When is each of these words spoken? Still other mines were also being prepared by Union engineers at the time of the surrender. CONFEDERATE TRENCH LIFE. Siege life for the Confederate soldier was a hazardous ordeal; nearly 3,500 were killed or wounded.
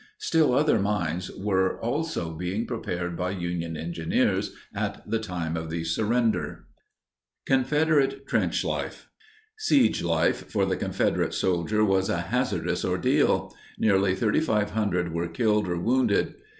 Still 0.17 0.51
other 0.55 0.79
mines 0.79 1.29
were 1.29 1.79
also 1.79 2.33
being 2.33 2.65
prepared 2.65 3.15
by 3.15 3.29
Union 3.29 3.77
engineers 3.77 4.55
at 4.73 5.07
the 5.07 5.19
time 5.19 5.55
of 5.55 5.69
the 5.69 5.83
surrender. 5.83 6.65
CONFEDERATE 7.45 8.25
TRENCH 8.25 8.63
LIFE. 8.63 9.07
Siege 9.59 10.01
life 10.01 10.49
for 10.51 10.65
the 10.65 10.75
Confederate 10.75 11.35
soldier 11.35 11.85
was 11.85 12.09
a 12.09 12.21
hazardous 12.21 12.83
ordeal; 12.83 13.55
nearly 13.77 14.15
3,500 14.15 15.13
were 15.13 15.27
killed 15.27 15.67
or 15.67 15.77
wounded. 15.77 16.33